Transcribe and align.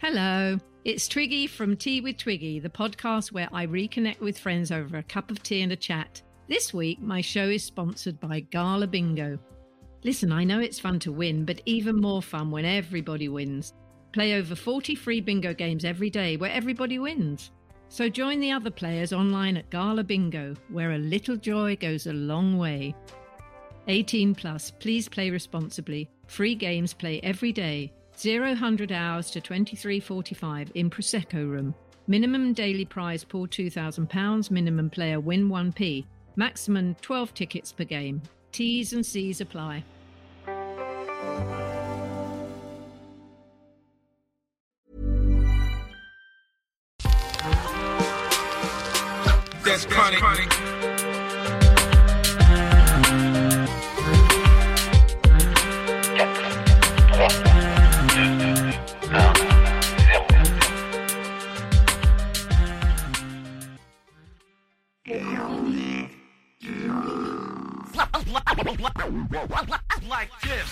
Hello, 0.00 0.56
it's 0.84 1.08
Twiggy 1.08 1.48
from 1.48 1.76
Tea 1.76 2.00
with 2.00 2.18
Twiggy, 2.18 2.60
the 2.60 2.68
podcast 2.68 3.32
where 3.32 3.48
I 3.52 3.66
reconnect 3.66 4.20
with 4.20 4.38
friends 4.38 4.70
over 4.70 4.96
a 4.96 5.02
cup 5.02 5.28
of 5.28 5.42
tea 5.42 5.62
and 5.62 5.72
a 5.72 5.76
chat. 5.76 6.22
This 6.48 6.72
week, 6.72 7.00
my 7.00 7.20
show 7.20 7.48
is 7.48 7.64
sponsored 7.64 8.20
by 8.20 8.38
Gala 8.38 8.86
Bingo. 8.86 9.40
Listen, 10.04 10.30
I 10.30 10.44
know 10.44 10.60
it's 10.60 10.78
fun 10.78 11.00
to 11.00 11.10
win, 11.10 11.44
but 11.44 11.62
even 11.66 12.00
more 12.00 12.22
fun 12.22 12.52
when 12.52 12.64
everybody 12.64 13.28
wins. 13.28 13.74
Play 14.12 14.34
over 14.34 14.54
40 14.54 14.94
free 14.94 15.20
bingo 15.20 15.52
games 15.52 15.84
every 15.84 16.10
day 16.10 16.36
where 16.36 16.52
everybody 16.52 17.00
wins. 17.00 17.50
So 17.88 18.08
join 18.08 18.38
the 18.38 18.52
other 18.52 18.70
players 18.70 19.12
online 19.12 19.56
at 19.56 19.68
Gala 19.68 20.04
Bingo, 20.04 20.54
where 20.68 20.92
a 20.92 20.98
little 20.98 21.36
joy 21.36 21.74
goes 21.74 22.06
a 22.06 22.12
long 22.12 22.56
way. 22.56 22.94
18 23.88 24.36
plus, 24.36 24.70
please 24.70 25.08
play 25.08 25.30
responsibly. 25.30 26.08
Free 26.28 26.54
games 26.54 26.94
play 26.94 27.18
every 27.24 27.50
day. 27.50 27.92
0 28.18 28.56
hours 28.90 29.30
to 29.30 29.40
23.45 29.40 30.70
in 30.74 30.90
Prosecco 30.90 31.48
Room. 31.48 31.74
Minimum 32.08 32.52
daily 32.52 32.84
prize 32.84 33.22
pool 33.22 33.46
£2,000, 33.46 34.50
minimum 34.50 34.90
player 34.90 35.20
win 35.20 35.48
1p. 35.48 36.04
Maximum 36.34 36.96
12 37.00 37.34
tickets 37.34 37.72
per 37.72 37.84
game. 37.84 38.22
T's 38.50 38.92
and 38.92 39.04
C's 39.04 39.40
apply. 39.40 39.84
That's 49.64 49.84
chronic. 49.84 50.97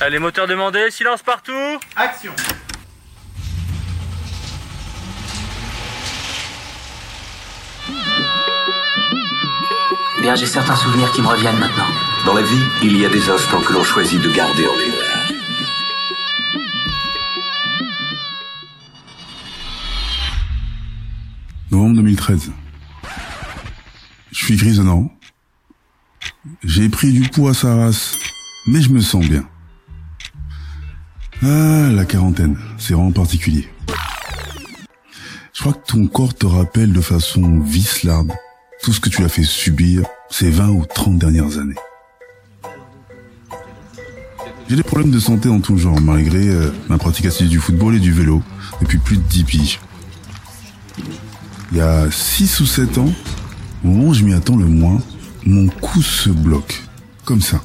Allez, 0.00 0.18
moteur 0.18 0.46
demandé, 0.46 0.90
silence 0.90 1.22
partout 1.22 1.52
Action 1.96 2.32
Bien, 10.20 10.34
j'ai 10.34 10.46
certains 10.46 10.76
souvenirs 10.76 11.12
qui 11.12 11.22
me 11.22 11.28
reviennent 11.28 11.58
maintenant. 11.58 11.86
Dans 12.24 12.34
la 12.34 12.42
vie, 12.42 12.64
il 12.82 12.98
y 12.98 13.04
a 13.04 13.08
des 13.08 13.30
instants 13.30 13.60
que 13.60 13.72
l'on 13.72 13.84
choisit 13.84 14.20
de 14.20 14.28
garder 14.30 14.66
en 14.66 14.76
mémoire. 14.76 15.06
Novembre 21.70 21.96
2013. 21.96 22.50
Je 24.32 24.44
suis 24.44 24.56
grisonnant. 24.56 25.15
J'ai 26.64 26.88
pris 26.88 27.12
du 27.12 27.28
poids 27.28 27.50
à 27.50 27.54
sa 27.54 27.74
race, 27.74 28.16
mais 28.66 28.80
je 28.80 28.90
me 28.90 29.00
sens 29.00 29.26
bien. 29.26 29.44
Ah, 31.42 31.90
la 31.92 32.04
quarantaine, 32.04 32.56
c'est 32.78 32.94
vraiment 32.94 33.12
particulier. 33.12 33.68
Je 35.52 35.60
crois 35.60 35.72
que 35.72 35.86
ton 35.86 36.06
corps 36.06 36.34
te 36.34 36.46
rappelle 36.46 36.92
de 36.92 37.00
façon 37.00 37.60
vislarde 37.60 38.32
tout 38.82 38.92
ce 38.92 39.00
que 39.00 39.08
tu 39.08 39.24
as 39.24 39.28
fait 39.28 39.42
subir 39.42 40.04
ces 40.30 40.50
20 40.50 40.68
ou 40.70 40.84
30 40.84 41.18
dernières 41.18 41.58
années. 41.58 41.74
J'ai 44.68 44.76
des 44.76 44.82
problèmes 44.82 45.12
de 45.12 45.20
santé 45.20 45.48
en 45.48 45.60
tout 45.60 45.76
genre, 45.78 46.00
malgré 46.00 46.48
euh, 46.48 46.72
ma 46.88 46.98
pratique 46.98 47.26
assidue 47.26 47.48
du 47.48 47.58
football 47.58 47.94
et 47.94 48.00
du 48.00 48.12
vélo 48.12 48.42
depuis 48.80 48.98
plus 48.98 49.16
de 49.16 49.22
10 49.22 49.44
piges. 49.44 49.80
Il 51.72 51.78
y 51.78 51.80
a 51.80 52.10
6 52.10 52.60
ou 52.60 52.66
7 52.66 52.98
ans, 52.98 53.12
au 53.84 53.88
moment 53.88 54.08
où 54.08 54.14
je 54.14 54.24
m'y 54.24 54.34
attends 54.34 54.56
le 54.56 54.66
moins, 54.66 55.00
mon 55.46 55.68
cou 55.68 56.02
se 56.02 56.30
bloque. 56.30 56.82
Comme 57.24 57.40
ça. 57.40 57.62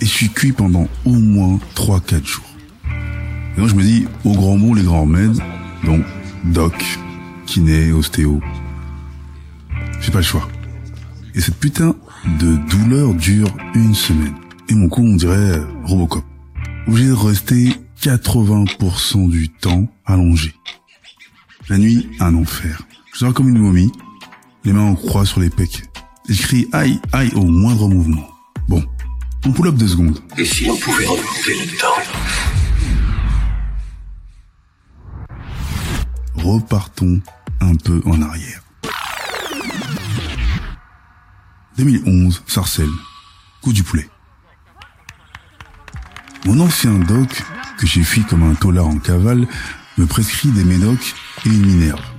Et 0.00 0.06
je 0.06 0.10
suis 0.10 0.28
cuit 0.28 0.52
pendant 0.52 0.88
au 1.04 1.12
moins 1.12 1.58
3-4 1.74 2.26
jours. 2.26 2.44
Et 3.56 3.60
donc 3.60 3.68
je 3.68 3.74
me 3.74 3.82
dis, 3.82 4.06
au 4.24 4.32
grand 4.32 4.56
mot, 4.56 4.74
les 4.74 4.82
grands 4.82 5.02
remèdes, 5.02 5.38
donc 5.84 6.04
doc, 6.44 6.74
kiné, 7.46 7.92
ostéo. 7.92 8.40
J'ai 10.00 10.10
pas 10.10 10.18
le 10.18 10.24
choix. 10.24 10.48
Et 11.34 11.40
cette 11.40 11.58
putain 11.58 11.94
de 12.40 12.56
douleur 12.68 13.14
dure 13.14 13.48
une 13.74 13.94
semaine. 13.94 14.34
Et 14.68 14.74
mon 14.74 14.88
cou, 14.88 15.02
on 15.02 15.16
dirait 15.16 15.60
Robocop. 15.84 16.24
Obligé 16.86 17.08
de 17.08 17.14
rester 17.14 17.74
80% 18.02 19.30
du 19.30 19.48
temps 19.48 19.86
allongé. 20.04 20.54
La 21.68 21.78
nuit, 21.78 22.08
un 22.20 22.34
enfer. 22.34 22.82
Je 23.14 23.24
dors 23.24 23.32
comme 23.32 23.48
une 23.48 23.58
momie, 23.58 23.90
les 24.64 24.72
mains 24.72 24.82
en 24.82 24.94
croix 24.94 25.24
sur 25.24 25.40
les 25.40 25.50
pecs. 25.50 25.82
Je 26.26 26.40
crie 26.40 26.68
aïe, 26.72 27.00
aïe 27.12 27.30
au 27.34 27.44
moindre 27.44 27.86
mouvement. 27.86 28.26
Bon, 28.66 28.82
on 29.44 29.52
pull 29.52 29.68
up 29.68 29.74
deux 29.74 29.88
secondes. 29.88 30.18
Et 30.38 30.44
si 30.46 30.70
on 30.70 30.76
pouvait 30.76 31.04
remonter 31.04 31.54
le 31.66 31.78
temps? 31.78 32.00
Repartons 36.34 37.20
un 37.60 37.74
peu 37.74 38.00
en 38.06 38.22
arrière. 38.22 38.62
2011, 41.76 42.42
Sarcelles. 42.46 42.88
Coup 43.60 43.74
du 43.74 43.82
poulet. 43.82 44.08
Mon 46.46 46.58
ancien 46.60 46.94
doc, 47.00 47.42
que 47.76 47.86
j'ai 47.86 48.02
fui 48.02 48.22
comme 48.22 48.44
un 48.44 48.54
tolard 48.54 48.86
en 48.86 48.98
cavale, 48.98 49.46
me 49.98 50.06
prescrit 50.06 50.48
des 50.48 50.64
médocs 50.64 51.14
et 51.44 51.48
une 51.50 51.66
minerve. 51.66 52.13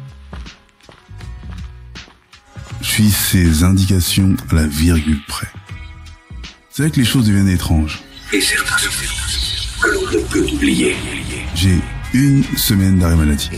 Suis 2.95 3.11
ses 3.11 3.63
indications 3.65 4.37
à 4.49 4.55
la 4.55 4.67
virgule 4.67 5.19
près. 5.27 5.49
C'est 6.69 6.83
là 6.83 6.89
que 6.89 6.95
les 6.95 7.05
choses 7.05 7.27
deviennent 7.27 7.49
étranges. 7.49 8.01
et 8.31 8.39
certains 8.39 8.77
que 9.81 9.89
l'on 9.89 10.11
ne 10.13 10.23
peut 10.25 10.47
oublier. 10.53 10.95
J'ai 11.55 11.77
une 12.13 12.41
semaine 12.55 12.99
d'arrêt 12.99 13.17
maladie. 13.17 13.49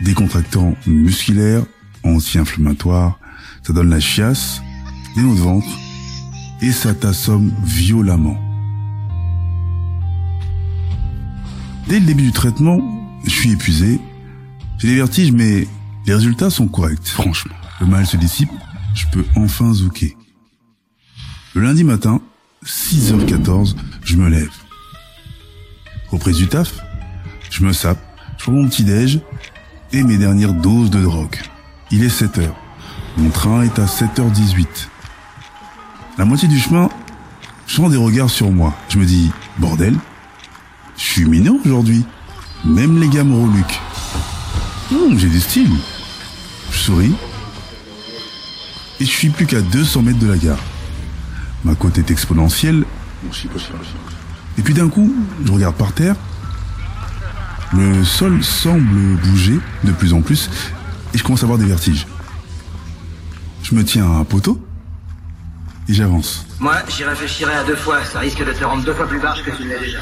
Décontractant 0.00 0.76
musculaire, 0.88 1.62
anti-inflammatoire, 2.02 3.20
ça 3.62 3.72
donne 3.72 3.90
la 3.90 4.00
chiasse, 4.00 4.60
des 5.14 5.22
maux 5.22 5.36
de 5.36 5.40
ventre, 5.40 5.68
et 6.60 6.72
ça 6.72 6.94
t'assomme 6.94 7.54
violemment. 7.62 8.40
Dès 11.86 12.00
le 12.00 12.06
début 12.06 12.24
du 12.24 12.32
traitement, 12.32 12.80
je 13.24 13.30
suis 13.30 13.52
épuisé, 13.52 14.00
j'ai 14.78 14.88
des 14.88 14.96
vertiges, 14.96 15.30
mais 15.30 15.68
les 16.06 16.14
résultats 16.14 16.50
sont 16.50 16.66
corrects, 16.66 17.06
franchement. 17.06 17.54
Le 17.80 17.86
mal 17.86 18.06
se 18.06 18.16
dissipe, 18.16 18.50
je 18.94 19.06
peux 19.12 19.24
enfin 19.36 19.72
zouker. 19.72 20.16
Le 21.54 21.62
lundi 21.62 21.84
matin, 21.84 22.20
6h14, 22.64 23.74
je 24.04 24.16
me 24.16 24.28
lève. 24.28 24.50
Reprise 26.10 26.36
du 26.36 26.46
taf, 26.46 26.74
je 27.50 27.64
me 27.64 27.72
sape, 27.72 27.98
je 28.38 28.44
prends 28.44 28.52
mon 28.52 28.68
petit 28.68 28.84
déj 28.84 29.20
et 29.92 30.02
mes 30.02 30.16
dernières 30.16 30.54
doses 30.54 30.90
de 30.90 31.02
drogue. 31.02 31.36
Il 31.90 32.02
est 32.04 32.08
7 32.08 32.38
heures. 32.38 32.56
Mon 33.16 33.30
train 33.30 33.62
est 33.62 33.78
à 33.78 33.86
7h18. 33.86 34.66
La 36.18 36.24
moitié 36.24 36.48
du 36.48 36.58
chemin, 36.58 36.88
je 37.66 37.74
sens 37.74 37.90
des 37.90 37.96
regards 37.96 38.30
sur 38.30 38.50
moi. 38.50 38.74
Je 38.88 38.98
me 38.98 39.04
dis, 39.04 39.30
bordel, 39.58 39.96
je 40.96 41.02
suis 41.02 41.24
mineur 41.24 41.54
aujourd'hui. 41.64 42.04
Même 42.64 43.00
les 43.00 43.08
gars 43.08 43.22
reluquent. 43.22 43.80
Hum, 44.92 45.18
j'ai 45.18 45.28
du 45.28 45.40
style. 45.40 45.70
Je 46.70 46.78
souris. 46.78 47.14
Et 49.00 49.04
je 49.04 49.10
suis 49.10 49.30
plus 49.30 49.46
qu'à 49.46 49.60
200 49.60 50.02
mètres 50.02 50.18
de 50.18 50.28
la 50.28 50.36
gare. 50.36 50.58
Ma 51.64 51.74
côte 51.74 51.98
est 51.98 52.10
exponentielle. 52.10 52.84
Et 54.58 54.62
puis 54.62 54.74
d'un 54.74 54.88
coup, 54.88 55.14
je 55.44 55.52
regarde 55.52 55.74
par 55.74 55.92
terre. 55.92 56.14
Le 57.72 58.04
sol 58.04 58.44
semble 58.44 59.16
bouger 59.16 59.58
de 59.82 59.92
plus 59.92 60.12
en 60.12 60.22
plus 60.22 60.48
et 61.12 61.18
je 61.18 61.24
commence 61.24 61.42
à 61.42 61.46
avoir 61.46 61.58
des 61.58 61.64
vertiges. 61.64 62.06
Je 63.62 63.74
me 63.74 63.84
tiens 63.84 64.04
à 64.04 64.16
un 64.18 64.24
poteau 64.24 64.64
et 65.88 65.94
j'avance. 65.94 66.46
Moi, 66.60 66.76
j'y 66.88 67.04
réfléchirai 67.04 67.52
à 67.52 67.64
deux 67.64 67.76
fois. 67.76 68.04
Ça 68.04 68.20
risque 68.20 68.44
de 68.44 68.52
te 68.52 68.64
rendre 68.64 68.84
deux 68.84 68.94
fois 68.94 69.08
plus 69.08 69.18
barge 69.18 69.42
que 69.42 69.50
tu 69.50 69.64
ne 69.64 69.70
l'as 69.70 69.80
déjà. 69.80 69.98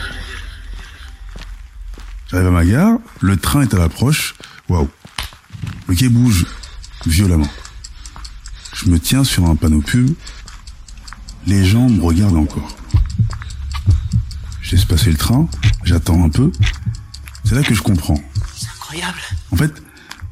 J'arrive 2.31 2.49
à 2.49 2.51
ma 2.51 2.65
gare, 2.65 2.99
le 3.21 3.37
train 3.37 3.63
est 3.63 3.73
à 3.75 3.79
l'approche. 3.79 4.35
Waouh. 4.69 4.89
Le 5.87 5.95
quai 5.95 6.09
bouge 6.09 6.47
violemment. 7.07 7.49
Je 8.85 8.91
me 8.91 8.99
tiens 8.99 9.23
sur 9.23 9.47
un 9.47 9.55
panneau 9.55 9.81
pub. 9.81 10.11
Les 11.47 11.65
gens 11.65 11.89
me 11.89 12.03
regardent 12.03 12.37
encore. 12.37 12.77
Je 14.61 14.73
laisse 14.73 14.85
passer 14.85 15.11
le 15.11 15.17
train, 15.17 15.49
j'attends 15.85 16.25
un 16.25 16.29
peu. 16.29 16.51
C'est 17.45 17.55
là 17.55 17.63
que 17.63 17.75
je 17.75 17.83
comprends. 17.83 18.21
Incroyable. 18.77 19.19
En 19.53 19.57
fait, 19.57 19.73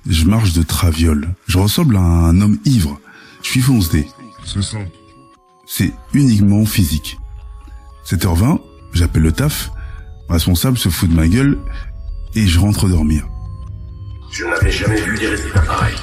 je 0.06 0.24
marche 0.24 0.52
de 0.52 0.62
traviole. 0.62 1.34
Je 1.46 1.58
ressemble 1.58 1.96
à 1.96 2.00
un 2.00 2.40
homme 2.40 2.58
ivre. 2.64 2.98
Je 3.42 3.50
suis 3.50 3.60
foncé. 3.60 4.08
C'est 4.44 4.62
ça. 4.62 4.78
C'est 5.66 5.92
uniquement 6.12 6.64
physique. 6.64 7.18
7h20, 8.06 8.60
j'appelle 8.92 9.22
le 9.22 9.32
taf. 9.32 9.70
Le 10.28 10.34
responsable 10.34 10.78
se 10.78 10.88
fout 10.88 11.08
de 11.08 11.14
ma 11.14 11.28
gueule 11.28 11.58
et 12.34 12.46
je 12.46 12.58
rentre 12.58 12.88
dormir. 12.88 13.28
Je 14.32 14.44
n'avais 14.44 14.72
jamais 14.72 15.00
vu 15.02 15.18
des 15.18 15.28
résultats 15.28 15.62
pareils. 15.62 15.94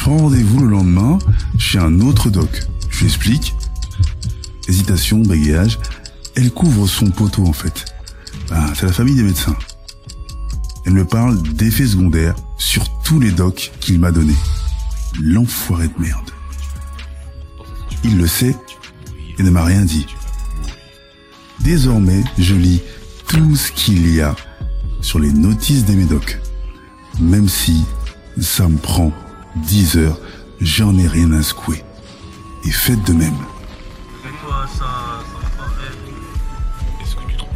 Je 0.00 0.06
prends 0.06 0.16
rendez-vous 0.16 0.60
le 0.60 0.70
lendemain 0.70 1.18
chez 1.58 1.78
un 1.78 2.00
autre 2.00 2.30
doc. 2.30 2.62
Je 2.88 3.00
lui 3.00 3.06
explique. 3.08 3.54
Hésitation, 4.66 5.18
bégayage. 5.18 5.78
Elle 6.36 6.50
couvre 6.50 6.86
son 6.86 7.10
poteau 7.10 7.44
en 7.44 7.52
fait. 7.52 7.84
Ben, 8.48 8.72
c'est 8.74 8.86
la 8.86 8.94
famille 8.94 9.16
des 9.16 9.22
médecins. 9.22 9.54
Elle 10.86 10.94
me 10.94 11.04
parle 11.04 11.42
d'effets 11.42 11.86
secondaires 11.86 12.34
sur 12.56 12.88
tous 13.02 13.20
les 13.20 13.30
docs 13.30 13.72
qu'il 13.80 14.00
m'a 14.00 14.10
donnés. 14.10 14.38
L'enfoiré 15.22 15.88
de 15.88 16.02
merde. 16.02 16.30
Il 18.02 18.16
le 18.16 18.26
sait 18.26 18.56
et 19.38 19.42
ne 19.42 19.50
m'a 19.50 19.64
rien 19.64 19.84
dit. 19.84 20.06
Désormais, 21.60 22.24
je 22.38 22.54
lis 22.54 22.80
tout 23.28 23.54
ce 23.54 23.70
qu'il 23.70 24.14
y 24.14 24.22
a 24.22 24.34
sur 25.02 25.18
les 25.18 25.30
notices 25.30 25.84
des 25.84 25.94
médocs. 25.94 26.40
Même 27.20 27.50
si 27.50 27.84
ça 28.40 28.66
me 28.66 28.78
prend 28.78 29.12
10 29.56 29.96
heures, 29.98 30.18
j'en 30.60 30.96
ai 30.98 31.06
rien 31.06 31.32
à 31.32 31.42
secouer. 31.42 31.82
Et 32.64 32.70
faites 32.70 33.02
de 33.06 33.12
même. 33.12 33.34
C'est 34.22 34.46
quoi 34.46 34.66
ça 34.66 35.22
Ça 35.24 35.38
me 35.38 35.58
paraît. 35.58 37.02
Est-ce 37.02 37.16
que 37.16 37.22
tu 37.30 37.36
trouves? 37.36 37.48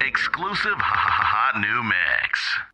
Exclusive 0.00 0.80
hot 0.80 1.58
new 1.58 1.82
mix. 1.82 2.71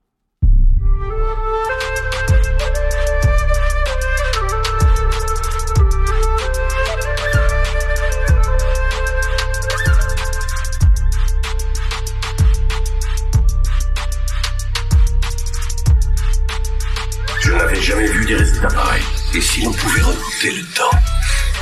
Et 19.35 19.41
si 19.41 19.65
on 19.65 19.73
pouvait 19.73 20.01
remonter 20.01 20.51
le 20.51 20.65
temps 20.75 20.91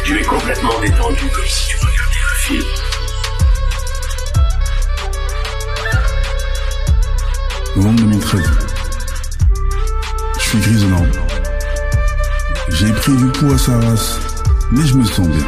Tu 0.02 0.18
es 0.18 0.22
complètement 0.22 0.80
détendu 0.80 1.28
comme 1.28 1.44
si 1.46 1.68
tu 1.68 1.76
regardais 1.76 2.22
un 2.24 2.38
film. 2.38 2.64
Novembre 7.76 8.00
2013. 8.00 8.42
Je 10.38 10.40
suis 10.40 10.58
grisonnant. 10.58 11.06
J'ai 12.70 12.92
pris 12.92 13.12
du 13.12 13.26
poids 13.26 13.54
à 13.54 13.58
sa 13.58 13.78
race, 13.78 14.18
mais 14.72 14.86
je 14.86 14.94
me 14.94 15.04
sens 15.04 15.28
bien. 15.28 15.46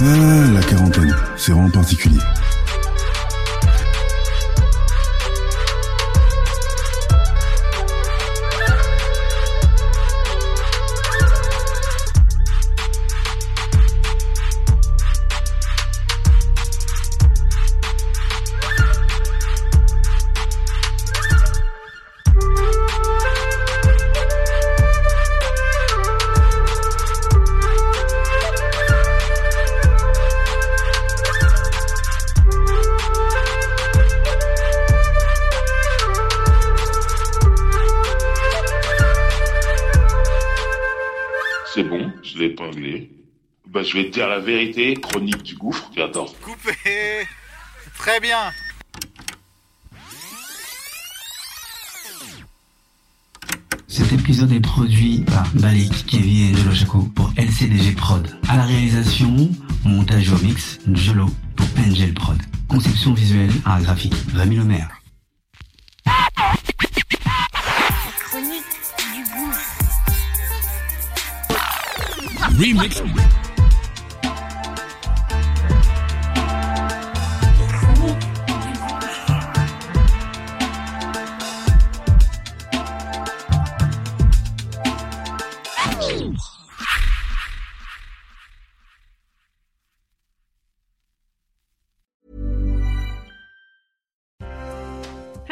Ah, 0.00 0.50
la 0.54 0.62
quarantaine, 0.62 1.16
c'est 1.36 1.50
vraiment 1.50 1.70
particulier. 1.70 2.20
C'est 41.80 41.88
bon, 41.88 42.12
je 42.22 42.36
l'ai 42.36 42.44
épinglé. 42.48 43.10
Bah, 43.66 43.82
je 43.82 43.96
vais 43.96 44.04
te 44.04 44.10
dire 44.10 44.28
la 44.28 44.38
vérité, 44.38 44.92
chronique 44.96 45.42
du 45.42 45.54
gouffre. 45.54 45.90
Attends. 45.96 46.26
Coupé. 46.42 46.74
Très 47.96 48.20
bien. 48.20 48.52
Cet 53.88 54.12
épisode 54.12 54.52
est 54.52 54.60
produit 54.60 55.20
par 55.20 55.48
Balik, 55.54 56.04
Kevin 56.04 56.54
et 56.54 56.54
Jolo 56.54 57.04
pour 57.14 57.32
LCDG 57.38 57.92
Prod. 57.92 58.28
À 58.46 58.58
la 58.58 58.64
réalisation, 58.64 59.48
montage 59.82 60.32
au 60.32 60.38
mix, 60.44 60.80
Jolo 60.92 61.30
pour 61.56 61.66
Angel 61.78 62.12
Prod. 62.12 62.36
Conception 62.68 63.14
visuelle, 63.14 63.52
art 63.64 63.80
graphique, 63.80 64.16
Rémi 64.34 64.56
Lemaire. 64.56 64.99
Remix. 72.60 73.39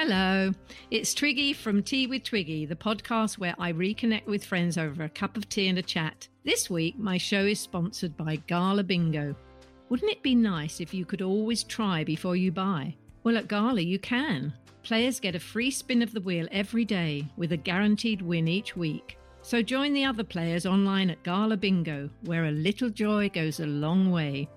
Hello, 0.00 0.52
it's 0.92 1.12
Twiggy 1.12 1.52
from 1.52 1.82
Tea 1.82 2.06
with 2.06 2.22
Twiggy, 2.22 2.66
the 2.66 2.76
podcast 2.76 3.36
where 3.36 3.56
I 3.58 3.72
reconnect 3.72 4.26
with 4.26 4.44
friends 4.44 4.78
over 4.78 5.02
a 5.02 5.08
cup 5.08 5.36
of 5.36 5.48
tea 5.48 5.66
and 5.66 5.76
a 5.76 5.82
chat. 5.82 6.28
This 6.44 6.70
week, 6.70 6.96
my 6.96 7.18
show 7.18 7.44
is 7.44 7.58
sponsored 7.58 8.16
by 8.16 8.36
Gala 8.46 8.84
Bingo. 8.84 9.34
Wouldn't 9.88 10.12
it 10.12 10.22
be 10.22 10.36
nice 10.36 10.80
if 10.80 10.94
you 10.94 11.04
could 11.04 11.20
always 11.20 11.64
try 11.64 12.04
before 12.04 12.36
you 12.36 12.52
buy? 12.52 12.94
Well, 13.24 13.36
at 13.36 13.48
Gala, 13.48 13.80
you 13.80 13.98
can. 13.98 14.52
Players 14.84 15.18
get 15.18 15.34
a 15.34 15.40
free 15.40 15.72
spin 15.72 16.00
of 16.00 16.14
the 16.14 16.20
wheel 16.20 16.46
every 16.52 16.84
day 16.84 17.26
with 17.36 17.50
a 17.50 17.56
guaranteed 17.56 18.22
win 18.22 18.46
each 18.46 18.76
week. 18.76 19.18
So 19.42 19.62
join 19.62 19.94
the 19.94 20.04
other 20.04 20.22
players 20.22 20.64
online 20.64 21.10
at 21.10 21.24
Gala 21.24 21.56
Bingo, 21.56 22.08
where 22.22 22.44
a 22.44 22.52
little 22.52 22.88
joy 22.88 23.30
goes 23.30 23.58
a 23.58 23.66
long 23.66 24.12
way. 24.12 24.48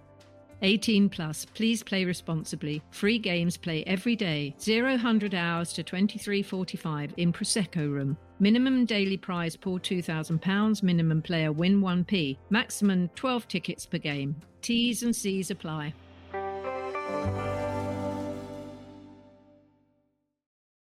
18 0.62 1.10
plus, 1.10 1.46
please 1.46 1.84
play 1.84 2.06
responsibly. 2.06 2.82
Free 2.91 3.18
games 3.18 3.58
play 3.58 3.84
every 3.86 4.15
day. 4.15 4.56
0 4.60 4.91
100 4.91 5.34
hours 5.34 5.74
to 5.74 5.84
23.45 5.84 7.13
in 7.18 7.34
Prosecco 7.34 7.91
room. 7.91 8.18
Minimum 8.39 8.86
daily 8.86 9.18
prize 9.18 9.56
pool 9.56 9.80
£2,000. 9.80 10.84
Minimum 10.84 11.22
player 11.22 11.51
win 11.51 11.82
1p. 11.82 12.38
Maximum 12.50 13.10
12 13.15 13.48
tickets 13.48 13.86
per 13.86 13.98
game. 13.98 14.36
T's 14.62 15.03
and 15.03 15.15
C's 15.15 15.51
apply. 15.51 15.94